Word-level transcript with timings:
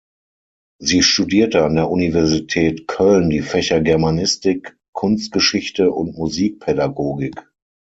Sie 0.79 1.03
studierte 1.03 1.63
an 1.63 1.75
der 1.75 1.91
Universität 1.91 2.87
Köln 2.87 3.29
die 3.29 3.43
Fächer 3.43 3.81
Germanistik, 3.81 4.75
Kunstgeschichte 4.93 5.91
und 5.91 6.17
Musikpädagogik. 6.17 7.35